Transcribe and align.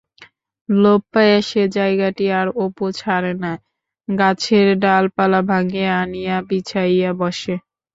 লোভ 0.69 1.01
পাইয়া 1.11 1.39
সে 1.49 1.63
জায়গাটি 1.77 2.25
আর 2.39 2.47
অপু 2.63 2.85
ছাড়ে 2.99 3.31
না-গাছের 3.43 4.67
ডালপালা 4.83 5.39
ভাঙিয়া 5.49 5.91
আনিয়া 6.01 6.35
বিছাইয়া 6.49 7.11
বসে। 7.21 7.55